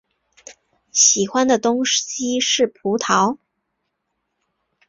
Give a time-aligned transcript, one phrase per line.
[0.91, 3.37] 喜欢的东西是葡萄。